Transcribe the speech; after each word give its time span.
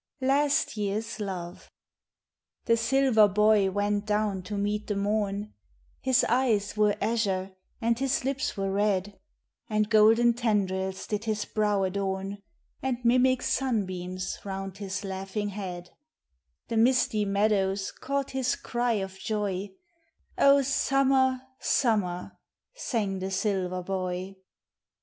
LAST 0.21 0.77
YEAR'S 0.77 1.19
LOVE 1.19 1.69
THE 2.65 2.75
silver 2.75 3.27
boy 3.27 3.69
went 3.69 4.07
down 4.07 4.41
to 4.41 4.57
meet 4.57 4.87
the 4.87 4.95
morn, 4.95 5.53
His 5.99 6.23
eyes 6.27 6.75
were 6.75 6.95
azure 6.99 7.51
and 7.79 7.99
his 7.99 8.25
lips 8.25 8.57
were 8.57 8.71
red, 8.71 9.19
And 9.69 9.91
golden 9.91 10.33
tendrils 10.33 11.05
did 11.05 11.25
his 11.25 11.45
brow 11.45 11.83
adorn 11.83 12.41
And 12.81 12.97
mimic 13.05 13.43
sunbeams 13.43 14.39
round 14.43 14.79
his 14.79 15.03
laughing 15.03 15.49
head; 15.49 15.91
The 16.67 16.77
misty 16.77 17.23
meadows 17.23 17.91
caught 17.91 18.31
his 18.31 18.55
cry 18.55 18.93
of 18.93 19.19
joy: 19.19 19.69
Oh, 20.35 20.63
summer! 20.63 21.41
summer! 21.59 22.39
sang 22.73 23.19
the 23.19 23.29
silver 23.29 23.83
boy. 23.83 24.37